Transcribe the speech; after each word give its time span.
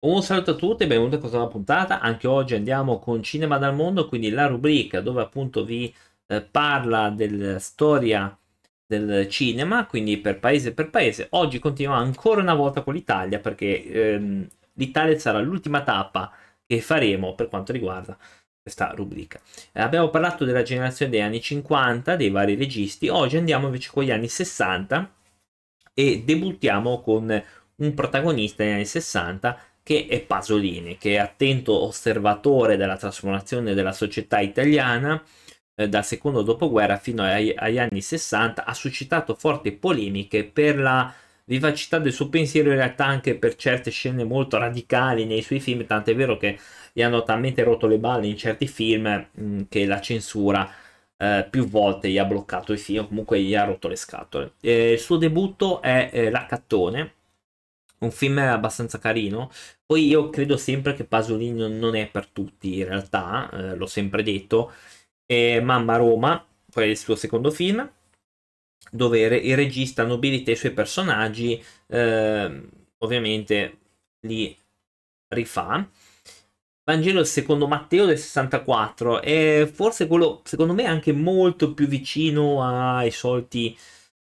Un 0.00 0.22
saluto 0.22 0.52
a 0.52 0.54
tutti 0.54 0.84
e 0.84 0.86
benvenuti 0.86 1.16
a 1.16 1.18
questa 1.18 1.38
nuova 1.38 1.50
puntata. 1.50 1.98
Anche 1.98 2.28
oggi 2.28 2.54
andiamo 2.54 3.00
con 3.00 3.20
Cinema 3.20 3.58
dal 3.58 3.74
Mondo, 3.74 4.06
quindi 4.06 4.30
la 4.30 4.46
rubrica 4.46 5.00
dove 5.00 5.22
appunto 5.22 5.64
vi 5.64 5.92
eh, 6.28 6.40
parla 6.40 7.10
della 7.10 7.58
storia 7.58 8.38
del 8.86 9.28
cinema, 9.28 9.86
quindi 9.86 10.18
per 10.18 10.38
paese 10.38 10.72
per 10.72 10.90
paese. 10.90 11.26
Oggi 11.30 11.58
continuiamo 11.58 12.00
ancora 12.00 12.40
una 12.40 12.54
volta 12.54 12.82
con 12.82 12.94
l'Italia 12.94 13.40
perché 13.40 13.84
ehm, 13.84 14.46
l'Italia 14.74 15.18
sarà 15.18 15.40
l'ultima 15.40 15.82
tappa 15.82 16.32
che 16.64 16.80
faremo 16.80 17.34
per 17.34 17.48
quanto 17.48 17.72
riguarda 17.72 18.16
questa 18.62 18.92
rubrica. 18.94 19.40
Eh, 19.72 19.80
abbiamo 19.80 20.10
parlato 20.10 20.44
della 20.44 20.62
generazione 20.62 21.10
degli 21.10 21.20
anni 21.22 21.40
50, 21.40 22.14
dei 22.14 22.30
vari 22.30 22.54
registi. 22.54 23.08
Oggi 23.08 23.36
andiamo 23.36 23.66
invece 23.66 23.90
con 23.92 24.04
gli 24.04 24.12
anni 24.12 24.28
60 24.28 25.12
e 25.92 26.22
debuttiamo 26.24 27.00
con 27.00 27.42
un 27.78 27.94
protagonista 27.94 28.62
degli 28.62 28.72
anni 28.72 28.84
60 28.84 29.58
che 29.88 30.06
è 30.06 30.20
Pasolini, 30.20 30.98
che 30.98 31.14
è 31.14 31.16
attento 31.16 31.72
osservatore 31.72 32.76
della 32.76 32.98
trasformazione 32.98 33.72
della 33.72 33.92
società 33.92 34.38
italiana 34.38 35.22
eh, 35.74 35.88
dal 35.88 36.04
secondo 36.04 36.42
dopoguerra 36.42 36.98
fino 36.98 37.22
ai, 37.22 37.54
agli 37.56 37.78
anni 37.78 38.02
60, 38.02 38.66
ha 38.66 38.74
suscitato 38.74 39.34
forti 39.34 39.72
polemiche 39.72 40.44
per 40.44 40.78
la 40.78 41.10
vivacità 41.46 41.98
del 41.98 42.12
suo 42.12 42.28
pensiero, 42.28 42.68
in 42.68 42.76
realtà 42.76 43.06
anche 43.06 43.34
per 43.36 43.54
certe 43.56 43.90
scene 43.90 44.24
molto 44.24 44.58
radicali 44.58 45.24
nei 45.24 45.40
suoi 45.40 45.58
film, 45.58 45.86
tant'è 45.86 46.14
vero 46.14 46.36
che 46.36 46.58
gli 46.92 47.00
hanno 47.00 47.22
talmente 47.22 47.62
rotto 47.62 47.86
le 47.86 47.98
balle 47.98 48.26
in 48.26 48.36
certi 48.36 48.66
film 48.66 49.06
mh, 49.06 49.42
mm, 49.42 49.60
che 49.70 49.86
la 49.86 50.02
censura 50.02 50.70
eh, 51.16 51.46
più 51.48 51.66
volte 51.66 52.10
gli 52.10 52.18
ha 52.18 52.26
bloccato 52.26 52.74
i 52.74 52.76
film, 52.76 53.06
comunque 53.08 53.40
gli 53.40 53.54
ha 53.54 53.64
rotto 53.64 53.88
le 53.88 53.96
scatole. 53.96 54.52
Eh, 54.60 54.92
il 54.92 54.98
suo 54.98 55.16
debutto 55.16 55.80
è 55.80 56.10
eh, 56.12 56.28
L'Accattone, 56.28 57.12
un 58.00 58.10
film 58.10 58.38
abbastanza 58.38 58.98
carino. 58.98 59.50
Poi 59.84 60.06
io 60.06 60.30
credo 60.30 60.56
sempre 60.56 60.94
che 60.94 61.04
Pasolini 61.04 61.68
non 61.78 61.94
è 61.94 62.08
per 62.10 62.26
tutti, 62.28 62.78
in 62.78 62.86
realtà, 62.86 63.50
eh, 63.50 63.76
l'ho 63.76 63.86
sempre 63.86 64.22
detto. 64.22 64.72
E 65.26 65.60
Mamma 65.60 65.96
Roma, 65.96 66.44
poi 66.70 66.84
è 66.84 66.86
il 66.86 66.96
suo 66.96 67.16
secondo 67.16 67.50
film, 67.50 67.90
dove 68.90 69.20
il 69.20 69.56
regista 69.56 70.04
nobilita 70.04 70.50
i 70.50 70.56
suoi 70.56 70.72
personaggi, 70.72 71.62
eh, 71.88 72.62
ovviamente 72.98 73.78
li 74.26 74.56
rifà. 75.28 75.88
Vangelo 76.84 77.22
secondo 77.24 77.66
Matteo 77.66 78.06
del 78.06 78.18
64 78.18 79.20
è 79.20 79.70
forse 79.70 80.06
quello, 80.06 80.40
secondo 80.44 80.72
me, 80.72 80.86
anche 80.86 81.12
molto 81.12 81.74
più 81.74 81.86
vicino 81.86 82.62
ai 82.64 83.10
soliti 83.10 83.76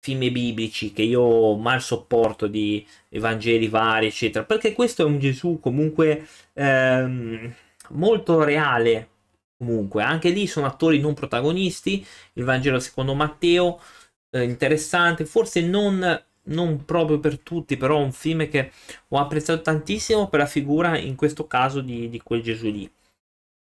film 0.06 0.30
biblici 0.30 0.92
che 0.92 1.02
io 1.02 1.56
mal 1.56 1.82
sopporto 1.82 2.46
di 2.46 2.86
Evangeli 3.08 3.66
vari, 3.66 4.06
eccetera, 4.06 4.44
perché 4.44 4.72
questo 4.72 5.02
è 5.02 5.04
un 5.04 5.18
Gesù 5.18 5.58
comunque 5.60 6.26
ehm, 6.52 7.52
molto 7.90 8.44
reale. 8.44 9.08
Comunque, 9.58 10.02
anche 10.02 10.28
lì 10.30 10.46
sono 10.46 10.66
attori 10.66 11.00
non 11.00 11.14
protagonisti. 11.14 12.04
Il 12.34 12.44
Vangelo 12.44 12.78
secondo 12.78 13.14
Matteo, 13.14 13.80
eh, 14.30 14.42
interessante, 14.44 15.24
forse 15.24 15.62
non, 15.62 16.22
non 16.44 16.84
proprio 16.84 17.18
per 17.20 17.38
tutti, 17.41 17.76
però 17.76 17.98
un 17.98 18.12
film 18.12 18.48
che 18.48 18.70
ho 19.08 19.18
apprezzato 19.18 19.62
tantissimo 19.62 20.28
per 20.28 20.41
la 20.41 20.46
figura, 20.46 20.98
in 20.98 21.16
questo 21.16 21.46
caso, 21.46 21.80
di, 21.80 22.08
di 22.10 22.20
quel 22.20 22.42
Gesù 22.42 22.70
lì 22.70 22.91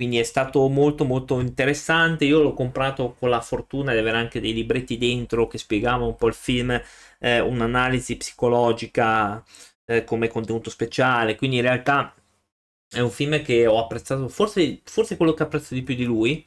quindi 0.00 0.18
è 0.18 0.22
stato 0.22 0.66
molto 0.68 1.04
molto 1.04 1.40
interessante. 1.40 2.24
Io 2.24 2.40
l'ho 2.40 2.54
comprato 2.54 3.16
con 3.18 3.28
la 3.28 3.42
fortuna 3.42 3.92
di 3.92 3.98
avere 3.98 4.16
anche 4.16 4.40
dei 4.40 4.54
libretti 4.54 4.96
dentro 4.96 5.46
che 5.46 5.58
spiegavano 5.58 6.06
un 6.06 6.16
po' 6.16 6.28
il 6.28 6.32
film 6.32 6.70
eh, 7.18 7.40
un'analisi 7.40 8.16
psicologica 8.16 9.44
eh, 9.84 10.04
come 10.04 10.28
contenuto 10.28 10.70
speciale. 10.70 11.36
Quindi 11.36 11.56
in 11.56 11.62
realtà 11.64 12.14
è 12.88 13.00
un 13.00 13.10
film 13.10 13.42
che 13.42 13.66
ho 13.66 13.78
apprezzato 13.78 14.28
forse, 14.28 14.80
forse 14.84 15.18
quello 15.18 15.34
che 15.34 15.42
apprezzo 15.42 15.74
di 15.74 15.82
più 15.82 15.94
di 15.94 16.04
lui. 16.04 16.46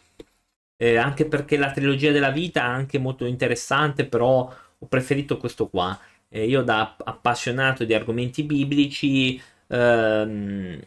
Eh, 0.76 0.98
anche 0.98 1.26
perché 1.28 1.56
la 1.58 1.72
trilogia 1.72 2.12
della 2.12 2.32
vita 2.32 2.62
è 2.62 2.64
anche 2.66 2.98
molto 2.98 3.26
interessante 3.26 4.06
però 4.08 4.52
ho 4.80 4.88
preferito 4.88 5.38
questo 5.38 5.68
qua. 5.68 5.96
Io 6.30 6.64
da 6.64 6.96
appassionato 7.04 7.84
di 7.86 7.94
argomenti 7.94 8.42
biblici 8.44 9.40
ehm, 9.68 10.80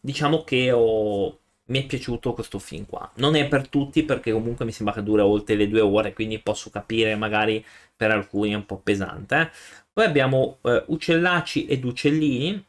diciamo 0.00 0.44
che 0.44 0.70
ho 0.72 1.38
mi 1.66 1.82
è 1.82 1.86
piaciuto 1.86 2.32
questo 2.32 2.58
film 2.58 2.86
qua. 2.86 3.10
Non 3.16 3.34
è 3.36 3.48
per 3.48 3.68
tutti 3.68 4.02
perché 4.04 4.32
comunque 4.32 4.64
mi 4.64 4.72
sembra 4.72 4.94
che 4.94 5.02
dura 5.02 5.26
oltre 5.26 5.54
le 5.56 5.68
due 5.68 5.80
ore, 5.80 6.12
quindi 6.12 6.38
posso 6.38 6.70
capire 6.70 7.16
magari 7.16 7.64
per 7.94 8.10
alcuni 8.10 8.52
è 8.52 8.54
un 8.54 8.66
po' 8.66 8.78
pesante. 8.78 9.40
Eh. 9.40 9.50
Poi 9.92 10.04
abbiamo 10.04 10.58
eh, 10.62 10.84
Uccellacci 10.86 11.66
ed 11.66 11.84
Uccellini 11.84 12.64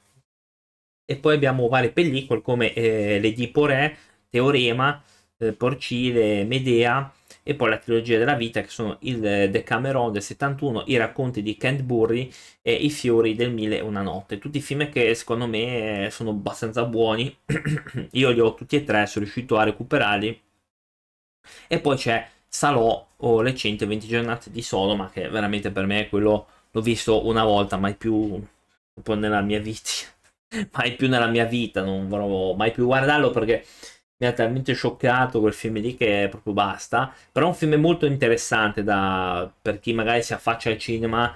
e 1.05 1.15
poi 1.17 1.35
abbiamo 1.35 1.67
varie 1.67 1.91
pellicole 1.91 2.41
come 2.41 2.73
eh, 2.73 3.19
L'Edipo 3.19 3.65
Re, 3.65 3.97
Teorema, 4.29 5.01
eh, 5.37 5.53
Porcile, 5.53 6.43
Medea 6.43 7.11
e 7.47 7.55
poi 7.55 7.69
la 7.69 7.77
trilogia 7.77 8.17
della 8.17 8.33
vita 8.33 8.59
che 8.59 8.67
sono 8.67 8.97
il 9.03 9.19
Decameron 9.21 10.11
del 10.11 10.21
71, 10.21 10.83
i 10.87 10.97
racconti 10.97 11.41
di 11.41 11.55
Kent 11.55 11.81
Burry 11.81 12.29
e 12.61 12.73
i 12.73 12.89
fiori 12.89 13.35
del 13.35 13.53
mille 13.53 13.77
e 13.77 13.81
una 13.81 14.01
notte. 14.01 14.37
Tutti 14.37 14.59
film 14.59 14.89
che 14.89 15.15
secondo 15.15 15.47
me 15.47 16.09
sono 16.11 16.31
abbastanza 16.31 16.83
buoni, 16.83 17.33
io 18.11 18.31
li 18.31 18.41
ho 18.41 18.53
tutti 18.53 18.75
e 18.75 18.83
tre, 18.83 19.05
sono 19.05 19.23
riuscito 19.23 19.55
a 19.57 19.63
recuperarli. 19.63 20.41
E 21.67 21.79
poi 21.79 21.95
c'è 21.95 22.27
Salò 22.49 23.07
o 23.15 23.41
le 23.41 23.55
120 23.55 24.07
giornate 24.07 24.51
di 24.51 24.61
Sodoma 24.61 25.09
che 25.09 25.29
veramente 25.29 25.71
per 25.71 25.85
me 25.85 26.09
quello 26.09 26.47
l'ho 26.69 26.81
visto 26.81 27.25
una 27.27 27.45
volta, 27.45 27.77
mai 27.77 27.95
più 27.95 28.45
nella 29.15 29.39
mia 29.39 29.61
vita. 29.61 29.89
mai 30.73 30.95
più 30.95 31.07
nella 31.07 31.27
mia 31.27 31.45
vita, 31.45 31.81
non 31.81 32.09
vorrò 32.09 32.53
mai 32.55 32.71
più 32.71 32.85
guardarlo 32.87 33.31
perché 33.31 33.65
mi 34.19 34.27
ha 34.27 34.33
talmente 34.33 34.73
scioccato 34.73 35.39
quel 35.39 35.53
film 35.53 35.79
lì 35.79 35.95
che 35.95 36.27
proprio 36.29 36.53
basta. 36.53 37.13
Però 37.31 37.45
è 37.45 37.49
un 37.49 37.55
film 37.55 37.75
molto 37.75 38.05
interessante 38.05 38.83
da, 38.83 39.51
per 39.61 39.79
chi 39.79 39.93
magari 39.93 40.23
si 40.23 40.33
affaccia 40.33 40.69
al 40.69 40.77
cinema 40.77 41.35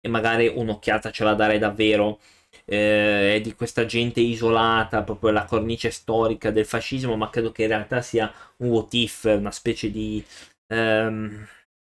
e 0.00 0.08
magari 0.08 0.48
un'occhiata 0.48 1.10
ce 1.10 1.24
la 1.24 1.34
darei 1.34 1.58
davvero. 1.58 2.20
Eh, 2.64 3.36
è 3.36 3.40
di 3.40 3.54
questa 3.54 3.86
gente 3.86 4.20
isolata, 4.20 5.02
proprio 5.02 5.30
la 5.30 5.44
cornice 5.44 5.90
storica 5.90 6.50
del 6.50 6.66
fascismo, 6.66 7.16
ma 7.16 7.30
credo 7.30 7.50
che 7.52 7.62
in 7.62 7.68
realtà 7.68 8.02
sia 8.02 8.32
un 8.58 8.68
what 8.68 8.92
if, 8.94 9.24
una 9.24 9.50
specie 9.50 9.90
di 9.90 10.22
ehm, 10.68 11.46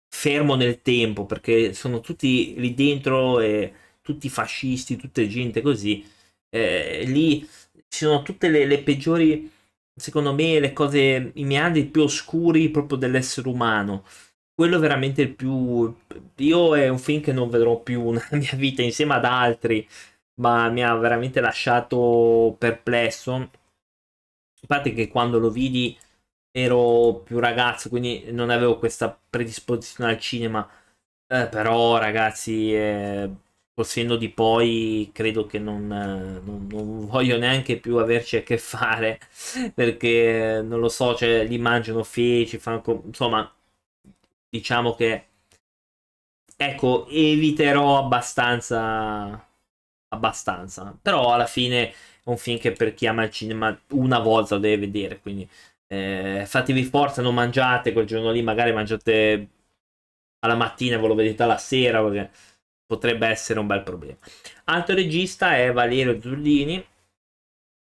fermo 0.08 0.54
nel 0.54 0.80
tempo, 0.82 1.26
perché 1.26 1.72
sono 1.74 2.00
tutti 2.00 2.54
lì 2.58 2.74
dentro 2.74 3.40
e 3.40 3.72
tutti 4.00 4.28
fascisti, 4.28 4.96
tutte 4.96 5.28
gente 5.28 5.60
così. 5.60 6.04
Eh, 6.50 7.04
lì 7.06 7.40
ci 7.88 8.04
sono 8.04 8.22
tutte 8.22 8.48
le, 8.48 8.64
le 8.66 8.82
peggiori 8.82 9.50
secondo 9.94 10.32
me, 10.34 10.60
le 10.60 10.72
cose, 10.72 11.32
i 11.34 11.44
meandri 11.44 11.86
più 11.86 12.02
oscuri 12.02 12.70
proprio 12.70 12.98
dell'essere 12.98 13.48
umano. 13.48 14.04
Quello 14.54 14.78
veramente 14.78 15.22
il 15.22 15.34
più. 15.34 15.94
Io 16.36 16.76
è 16.76 16.88
un 16.88 16.98
film 16.98 17.20
che 17.22 17.32
non 17.32 17.50
vedrò 17.50 17.80
più 17.82 18.10
nella 18.10 18.28
mia 18.32 18.54
vita 18.54 18.82
insieme 18.82 19.14
ad 19.14 19.24
altri, 19.24 19.86
ma 20.40 20.68
mi 20.70 20.82
ha 20.84 20.94
veramente 20.96 21.40
lasciato 21.40 22.54
perplesso. 22.58 23.34
A 23.34 24.66
parte 24.66 24.92
che 24.94 25.08
quando 25.08 25.38
lo 25.38 25.50
vidi 25.50 25.96
ero 26.50 27.22
più 27.24 27.38
ragazzo, 27.38 27.88
quindi 27.88 28.30
non 28.32 28.50
avevo 28.50 28.78
questa 28.78 29.16
predisposizione 29.30 30.10
al 30.10 30.20
cinema. 30.20 30.68
Eh, 31.26 31.48
però, 31.48 31.98
ragazzi, 31.98 32.74
eh, 32.74 33.30
col 33.74 33.86
senno 33.86 34.16
di 34.16 34.28
poi 34.30 35.10
credo 35.12 35.46
che 35.46 35.58
non, 35.58 35.86
non, 35.88 36.66
non, 36.70 37.06
voglio 37.06 37.36
neanche 37.38 37.78
più 37.78 37.96
averci 37.96 38.36
a 38.36 38.42
che 38.42 38.56
fare 38.58 39.20
perché 39.74 40.62
non 40.64 40.80
lo 40.80 40.88
so, 40.88 41.14
cioè 41.14 41.44
li 41.44 41.58
mangiano 41.58 42.04
feci, 42.04 42.58
fanno 42.58 42.82
insomma, 43.06 43.52
diciamo 44.48 44.94
che 44.94 45.26
ecco, 46.56 47.06
eviterò 47.08 47.98
abbastanza 47.98 49.46
abbastanza, 50.08 50.96
però 51.00 51.32
alla 51.34 51.46
fine 51.46 51.90
è 51.90 51.94
un 52.24 52.36
film 52.38 52.58
che 52.58 52.72
per 52.72 52.94
chi 52.94 53.06
ama 53.06 53.24
il 53.24 53.30
cinema 53.30 53.76
una 53.90 54.18
volta 54.20 54.54
lo 54.54 54.60
deve 54.60 54.86
vedere, 54.86 55.20
quindi 55.20 55.48
eh, 55.88 56.44
fatevi 56.46 56.84
forza, 56.84 57.22
non 57.22 57.34
mangiate 57.34 57.92
quel 57.92 58.06
giorno 58.06 58.30
lì, 58.30 58.42
magari 58.42 58.72
mangiate 58.72 59.48
alla 60.40 60.54
mattina, 60.56 60.98
ve 60.98 61.06
lo 61.08 61.14
vedete 61.14 61.42
alla 61.42 61.58
sera 61.58 62.02
perché 62.02 62.30
potrebbe 62.94 63.26
essere 63.26 63.58
un 63.58 63.66
bel 63.66 63.82
problema. 63.82 64.16
Altro 64.64 64.94
regista 64.94 65.56
è 65.56 65.72
Valerio 65.72 66.20
Zullini, 66.20 66.84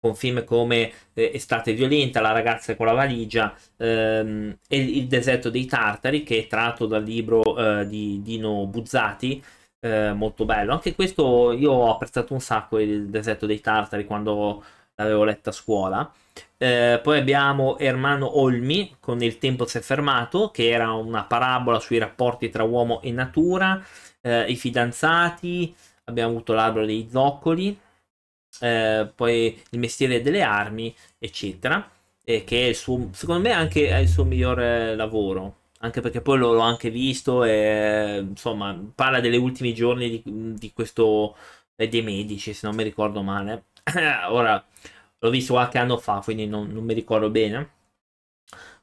con 0.00 0.14
film 0.14 0.44
come 0.44 0.92
eh, 1.14 1.30
Estate 1.34 1.72
violenta, 1.72 2.20
La 2.20 2.32
ragazza 2.32 2.76
con 2.76 2.86
la 2.86 2.92
valigia 2.92 3.54
ehm, 3.78 4.58
e 4.68 4.76
Il 4.78 5.06
deserto 5.06 5.50
dei 5.50 5.64
tartari, 5.66 6.22
che 6.22 6.38
è 6.40 6.46
tratto 6.46 6.86
dal 6.86 7.02
libro 7.02 7.42
eh, 7.56 7.86
di 7.86 8.20
Dino 8.22 8.66
Buzzati, 8.66 9.42
eh, 9.80 10.12
molto 10.12 10.44
bello. 10.44 10.72
Anche 10.72 10.94
questo 10.94 11.52
io 11.52 11.72
ho 11.72 11.90
apprezzato 11.90 12.32
un 12.34 12.40
sacco 12.40 12.78
il 12.78 13.08
deserto 13.08 13.46
dei 13.46 13.60
tartari 13.60 14.04
quando 14.04 14.62
l'avevo 14.96 15.24
letto 15.24 15.48
a 15.48 15.52
scuola. 15.52 16.12
Eh, 16.56 17.00
poi 17.02 17.18
abbiamo 17.18 17.78
Ermano 17.78 18.38
Olmi 18.38 18.96
con 19.00 19.22
Il 19.22 19.38
tempo 19.38 19.66
si 19.66 19.78
è 19.78 19.80
fermato, 19.80 20.50
che 20.50 20.68
era 20.68 20.92
una 20.92 21.24
parabola 21.24 21.78
sui 21.80 21.98
rapporti 21.98 22.48
tra 22.50 22.62
uomo 22.62 23.00
e 23.02 23.10
natura 23.10 23.82
eh, 24.24 24.50
i 24.50 24.56
fidanzati, 24.56 25.74
abbiamo 26.04 26.30
avuto 26.30 26.52
l'albero 26.54 26.86
dei 26.86 27.08
zoccoli, 27.10 27.78
eh, 28.60 29.10
poi 29.14 29.62
il 29.70 29.78
mestiere 29.78 30.22
delle 30.22 30.42
armi, 30.42 30.94
eccetera, 31.18 31.90
e 32.24 32.44
che 32.44 32.64
è 32.66 32.68
il 32.68 32.74
suo, 32.76 33.10
secondo 33.12 33.42
me 33.48 33.52
anche 33.52 33.88
è 33.88 33.96
il 33.98 34.08
suo 34.08 34.24
migliore 34.24 34.96
lavoro, 34.96 35.56
anche 35.80 36.00
perché 36.00 36.20
poi 36.22 36.38
l'ho, 36.38 36.58
anche 36.60 36.90
visto 36.90 37.44
e 37.44 38.24
insomma 38.26 38.78
parla 38.94 39.20
degli 39.20 39.36
ultimi 39.36 39.74
giorni 39.74 40.08
di, 40.08 40.22
di 40.56 40.72
questo 40.72 41.36
dei 41.76 42.02
medici, 42.02 42.54
se 42.54 42.66
non 42.66 42.76
mi 42.76 42.82
ricordo 42.84 43.22
male. 43.22 43.66
Ora 44.30 44.64
l'ho 45.18 45.30
visto 45.30 45.54
qualche 45.54 45.78
anno 45.78 45.98
fa, 45.98 46.20
quindi 46.24 46.46
non, 46.46 46.68
non 46.70 46.84
mi 46.84 46.94
ricordo 46.94 47.30
bene. 47.30 47.70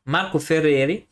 Marco 0.03 0.39
Ferreri 0.39 1.07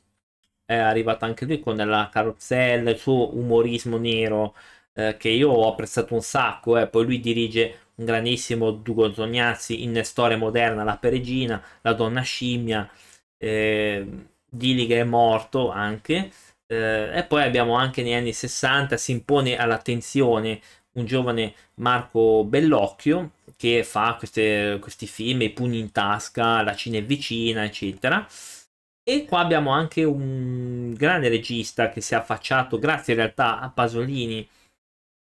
è 0.70 0.76
arrivato 0.76 1.26
anche 1.26 1.46
lui 1.46 1.60
con 1.60 1.76
la 1.78 2.10
carrozzella, 2.12 2.92
il 2.92 2.98
suo 3.00 3.36
umorismo 3.36 3.98
nero 3.98 4.54
eh, 4.94 5.18
che 5.18 5.30
io 5.30 5.50
ho 5.50 5.68
apprezzato 5.68 6.14
un 6.14 6.22
sacco. 6.22 6.78
Eh. 6.78 6.88
Poi 6.88 7.06
lui 7.06 7.20
dirige 7.20 7.88
un 7.96 8.06
grandissimo 8.06 8.70
Dugo 8.70 9.10
Tognazzi 9.10 9.82
in 9.84 10.00
Storia 10.04 10.38
Moderna, 10.38 10.84
La 10.84 10.98
Peregina, 10.98 11.60
La 11.82 11.94
Donna 11.94 12.22
Scimmia, 12.22 12.88
eh, 13.38 14.06
Diliga 14.48 14.96
è 14.98 15.04
morto 15.04 15.72
anche. 15.72 16.30
Eh, 16.68 17.18
e 17.18 17.24
poi 17.24 17.42
abbiamo 17.44 17.74
anche 17.74 18.04
negli 18.04 18.14
anni 18.14 18.32
60 18.34 18.96
si 18.96 19.12
impone 19.12 19.58
all'attenzione 19.58 20.62
un 20.94 21.06
giovane 21.06 21.56
Marco 21.76 22.44
Bellocchio 22.44 23.32
che 23.56 23.84
fa 23.84 24.16
queste, 24.20 24.78
questi 24.80 25.08
film, 25.08 25.42
I 25.42 25.50
pugni 25.50 25.80
in 25.80 25.92
tasca, 25.92 26.62
La 26.62 26.76
Cina 26.76 26.98
è 27.00 27.04
vicina, 27.04 27.64
eccetera. 27.64 28.28
E 29.10 29.26
qua 29.26 29.40
abbiamo 29.40 29.72
anche 29.72 30.04
un 30.04 30.94
grande 30.94 31.30
regista 31.30 31.90
che 31.90 32.00
si 32.00 32.14
è 32.14 32.18
affacciato, 32.18 32.78
grazie 32.78 33.14
in 33.14 33.20
realtà 33.20 33.60
a 33.60 33.72
Pasolini, 33.72 34.48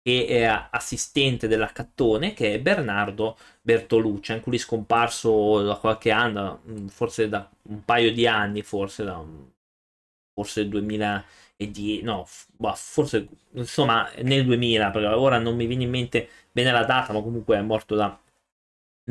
che 0.01 0.25
è 0.25 0.43
assistente 0.71 1.47
della 1.47 1.67
Cattone, 1.67 2.33
che 2.33 2.55
è 2.55 2.59
Bernardo 2.59 3.37
Bertolucci, 3.61 4.31
anche 4.31 4.49
lui 4.49 4.57
scomparso 4.57 5.61
da 5.61 5.75
qualche 5.75 6.09
anno, 6.09 6.63
forse 6.87 7.29
da 7.29 7.47
un 7.69 7.85
paio 7.85 8.11
di 8.11 8.25
anni, 8.25 8.63
forse 8.63 9.03
da 9.03 9.23
forse 10.33 10.67
2010, 10.67 12.01
no, 12.01 12.25
forse 12.25 13.27
insomma 13.51 14.11
nel 14.23 14.45
2000, 14.45 14.89
perché 14.89 15.07
ora 15.09 15.37
non 15.37 15.55
mi 15.55 15.67
viene 15.67 15.83
in 15.83 15.91
mente 15.91 16.27
bene 16.51 16.71
la 16.71 16.85
data, 16.85 17.13
ma 17.13 17.21
comunque 17.21 17.55
è 17.57 17.61
morto 17.61 17.93
da 17.93 18.19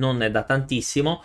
non 0.00 0.20
è 0.20 0.32
da 0.32 0.42
tantissimo, 0.42 1.22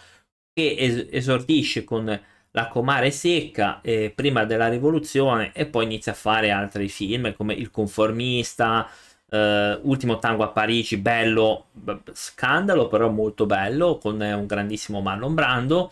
che 0.54 0.76
es- 0.78 1.08
esordisce 1.10 1.84
con 1.84 2.06
la 2.52 2.68
Comare 2.68 3.12
secca 3.12 3.80
eh, 3.82 4.12
prima 4.14 4.46
della 4.46 4.68
rivoluzione 4.68 5.52
e 5.54 5.66
poi 5.68 5.86
inizia 5.86 6.14
a 6.14 6.16
fare 6.16 6.52
altri 6.52 6.90
film 6.90 7.34
come 7.36 7.54
Il 7.54 7.70
conformista, 7.72 8.90
eh, 9.30 9.80
Ultimo 9.84 10.20
tango 10.20 10.44
a 10.44 10.50
Parigi, 10.50 10.98
bello, 10.98 11.68
scandalo 12.14 12.88
però 12.88 13.10
molto 13.10 13.46
bello, 13.46 13.98
con 13.98 14.20
un 14.20 14.46
grandissimo 14.46 15.02
Marlon 15.02 15.34
Brando. 15.34 15.92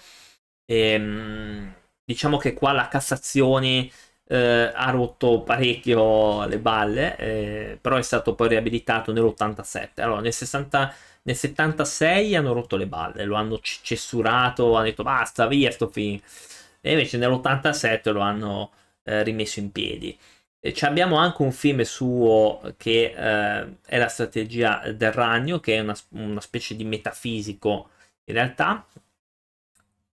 E, 0.66 0.78
ehm, 0.92 1.74
diciamo 2.04 2.38
che 2.38 2.54
qua 2.54 2.72
la 2.72 2.88
Cassazione 2.88 3.90
eh, 4.28 4.72
ha 4.74 4.90
rotto 4.92 5.42
parecchio 5.44 6.46
le 6.46 6.60
balle, 6.60 7.16
eh, 7.18 7.78
però 7.82 7.98
è 7.98 8.02
stato 8.02 8.36
poi 8.36 8.50
riabilitato 8.50 9.14
nell'87. 9.14 10.02
Allora, 10.02 10.22
nel, 10.22 10.34
60, 10.34 10.94
nel 11.28 11.36
76 11.36 12.36
hanno 12.36 12.54
rotto 12.54 12.78
le 12.78 12.88
balle, 12.88 13.26
lo 13.26 13.36
hanno 13.36 13.60
censurato, 13.62 14.76
hanno 14.76 14.86
detto 14.86 15.04
basta, 15.04 15.46
via 15.48 15.70
sto 15.72 15.90
film. 15.90 16.20
E 16.80 16.92
invece 16.92 17.18
nell'87 17.18 18.12
lo 18.14 18.22
hanno 18.22 18.72
eh, 19.04 19.24
rimesso 19.24 19.60
in 19.60 19.72
piedi. 19.74 20.18
E 20.60 20.74
abbiamo 20.82 21.18
anche 21.18 21.42
un 21.42 21.52
film 21.52 21.82
suo 21.82 22.74
che 22.78 23.14
eh, 23.16 23.78
è 23.86 23.98
la 23.98 24.08
strategia 24.08 24.90
del 24.94 25.12
ragno, 25.12 25.60
che 25.60 25.76
è 25.76 25.80
una, 25.82 25.96
una 26.12 26.40
specie 26.42 26.76
di 26.78 26.86
metafisico 26.86 27.90
in 28.26 28.34
realtà. 28.34 28.88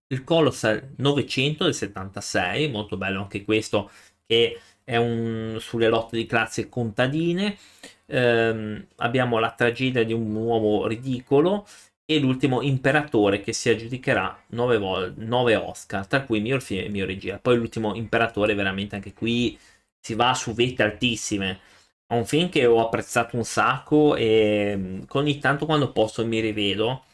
Il 0.07 0.23
Colossal 0.25 0.95
900 0.97 1.63
del 1.63 1.73
76, 1.73 2.69
molto 2.69 2.97
bello 2.97 3.21
anche 3.21 3.45
questo, 3.45 3.89
che 4.25 4.59
è 4.85 4.95
un, 4.97 5.57
sulle 5.59 5.89
lotte 5.89 6.15
di 6.15 6.25
classe 6.25 6.69
contadine. 6.69 7.57
Eh, 8.05 8.87
abbiamo 8.97 9.39
la 9.39 9.51
tragedia 9.51 10.05
di 10.05 10.13
un 10.13 10.33
uomo 10.35 10.87
ridicolo 10.87 11.65
e 12.05 12.19
l'ultimo 12.19 12.61
imperatore 12.61 13.41
che 13.41 13.51
si 13.51 13.69
aggiudicherà 13.69 14.43
9, 14.49 15.55
Oscar, 15.55 16.07
tra 16.07 16.23
cui 16.23 16.39
miglior 16.39 16.61
film 16.61 16.85
e 16.85 16.89
miglior 16.89 17.07
regia. 17.07 17.39
Poi 17.39 17.57
l'ultimo 17.57 17.95
imperatore, 17.95 18.53
veramente 18.53 18.95
anche 18.95 19.13
qui 19.13 19.57
si 19.99 20.13
va 20.15 20.33
su 20.35 20.53
vette 20.53 20.83
altissime. 20.83 21.59
È 22.07 22.13
un 22.15 22.25
film 22.25 22.49
che 22.49 22.65
ho 22.67 22.79
apprezzato 22.85 23.35
un 23.35 23.43
sacco 23.43 24.15
e 24.15 25.03
ogni 25.09 25.39
tanto 25.39 25.65
quando 25.65 25.91
posso 25.91 26.25
mi 26.25 26.39
rivedo. 26.39 27.05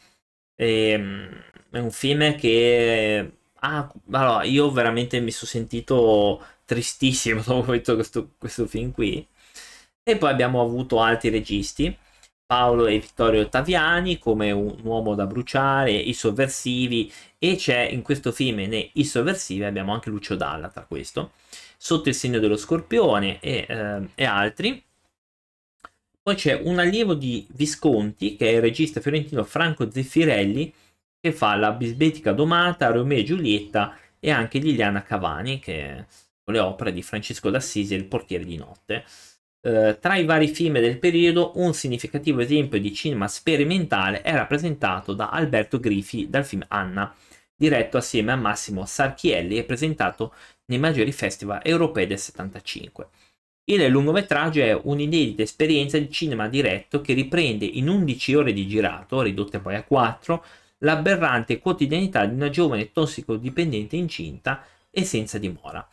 E, 0.54 0.90
ehm, 0.90 1.42
è 1.70 1.78
un 1.78 1.90
film 1.90 2.36
che 2.36 3.32
ah, 3.60 3.92
allora, 4.12 4.44
io 4.44 4.70
veramente 4.70 5.20
mi 5.20 5.30
sono 5.30 5.50
sentito 5.50 6.44
tristissimo 6.64 7.42
dopo 7.46 7.72
questo, 7.94 8.30
questo 8.38 8.66
film 8.66 8.92
qui. 8.92 9.26
E 10.02 10.16
poi 10.16 10.30
abbiamo 10.30 10.60
avuto 10.60 11.00
altri 11.00 11.30
registi. 11.30 11.96
Paolo 12.44 12.86
e 12.86 12.98
Vittorio 12.98 13.42
Ottaviani 13.42 14.18
come 14.18 14.50
un 14.50 14.76
uomo 14.82 15.14
da 15.14 15.26
bruciare, 15.26 15.92
i 15.92 16.12
sovversivi 16.12 17.10
e 17.38 17.56
c'è 17.56 17.80
in 17.80 18.02
questo 18.02 18.30
film 18.30 18.58
nei 18.58 18.90
I 18.94 19.04
sovversivi 19.06 19.64
abbiamo 19.64 19.92
anche 19.94 20.10
Lucio 20.10 20.36
Dalla 20.36 20.68
tra 20.68 20.84
questo 20.84 21.32
sotto 21.82 22.10
il 22.10 22.14
segno 22.14 22.38
dello 22.38 22.56
scorpione 22.56 23.40
e, 23.40 23.66
eh, 23.68 24.08
e 24.14 24.24
altri. 24.24 24.84
Poi 26.22 26.34
c'è 26.36 26.60
un 26.62 26.78
allievo 26.78 27.14
di 27.14 27.44
Visconti, 27.50 28.36
che 28.36 28.48
è 28.48 28.52
il 28.54 28.60
regista 28.60 29.00
fiorentino 29.00 29.42
Franco 29.42 29.90
Zeffirelli, 29.90 30.72
che 31.18 31.32
fa 31.32 31.56
la 31.56 31.72
bisbetica 31.72 32.32
domata, 32.32 32.90
Romeo 32.92 33.18
e 33.18 33.24
Giulietta 33.24 33.96
e 34.20 34.30
anche 34.30 34.58
Liliana 34.60 35.02
Cavani, 35.02 35.58
che 35.58 36.06
le 36.44 36.58
opere 36.58 36.92
di 36.92 37.02
Francesco 37.02 37.50
d'Assisi 37.50 37.94
e 37.94 37.96
il 37.96 38.06
portiere 38.06 38.44
di 38.44 38.56
notte. 38.56 39.04
Eh, 39.60 39.98
tra 40.00 40.16
i 40.16 40.24
vari 40.24 40.48
film 40.48 40.80
del 40.80 40.98
periodo, 40.98 41.52
un 41.56 41.72
significativo 41.72 42.40
esempio 42.40 42.80
di 42.80 42.92
cinema 42.92 43.28
sperimentale 43.28 44.22
è 44.22 44.32
rappresentato 44.32 45.12
da 45.12 45.30
Alberto 45.30 45.78
Griffi 45.78 46.28
dal 46.28 46.44
film 46.44 46.64
Anna, 46.68 47.14
diretto 47.54 47.96
assieme 47.96 48.32
a 48.32 48.36
Massimo 48.36 48.84
Sarchielli 48.84 49.56
e 49.56 49.64
presentato 49.64 50.34
nei 50.66 50.78
maggiori 50.78 51.12
festival 51.12 51.60
europei 51.62 52.06
del 52.06 52.18
75. 52.18 53.08
Il 53.64 53.86
lungometraggio 53.86 54.60
è 54.60 54.74
un'inedita 54.74 55.42
esperienza 55.42 55.96
di 55.96 56.10
cinema 56.10 56.48
diretto 56.48 57.00
che 57.00 57.12
riprende 57.14 57.64
in 57.64 57.88
11 57.88 58.34
ore 58.34 58.52
di 58.52 58.66
girato, 58.66 59.22
ridotte 59.22 59.60
poi 59.60 59.76
a 59.76 59.84
4, 59.84 60.44
l'aberrante 60.78 61.60
quotidianità 61.60 62.26
di 62.26 62.34
una 62.34 62.50
giovane 62.50 62.90
tossicodipendente 62.90 63.94
incinta 63.94 64.64
e 64.90 65.04
senza 65.04 65.38
dimora. 65.38 65.86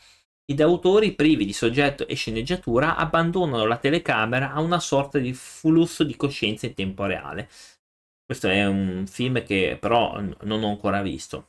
I 0.49 0.59
autori, 0.63 1.13
privi 1.13 1.45
di 1.45 1.53
soggetto 1.53 2.07
e 2.07 2.15
sceneggiatura, 2.15 2.95
abbandonano 2.95 3.65
la 3.65 3.77
telecamera 3.77 4.51
a 4.51 4.61
una 4.61 4.79
sorta 4.79 5.19
di 5.19 5.31
flusso 5.33 6.03
di 6.03 6.15
coscienza 6.15 6.65
in 6.65 6.73
tempo 6.73 7.05
reale. 7.05 7.47
Questo 8.25 8.47
è 8.47 8.65
un 8.65 9.05
film 9.07 9.43
che 9.43 9.77
però 9.79 10.19
non 10.19 10.63
ho 10.63 10.69
ancora 10.69 11.03
visto. 11.03 11.45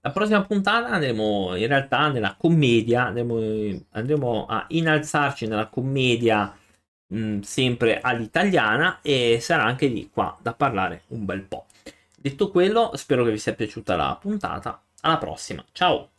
La 0.00 0.12
prossima 0.12 0.42
puntata 0.42 0.86
andremo 0.90 1.56
in 1.56 1.66
realtà 1.66 2.08
nella 2.08 2.36
commedia, 2.38 3.06
andremo, 3.06 3.84
andremo 3.90 4.46
a 4.46 4.66
innalzarci 4.68 5.48
nella 5.48 5.66
commedia 5.66 6.56
mh, 7.08 7.40
sempre 7.40 8.00
all'italiana 8.00 9.00
e 9.02 9.40
sarà 9.40 9.64
anche 9.64 9.88
lì 9.88 10.08
qua 10.08 10.38
da 10.40 10.54
parlare 10.54 11.02
un 11.08 11.24
bel 11.24 11.42
po'. 11.42 11.66
Detto 12.16 12.48
quello, 12.52 12.92
spero 12.94 13.24
che 13.24 13.32
vi 13.32 13.38
sia 13.38 13.54
piaciuta 13.54 13.96
la 13.96 14.16
puntata. 14.20 14.80
Alla 15.00 15.18
prossima, 15.18 15.64
ciao! 15.72 16.10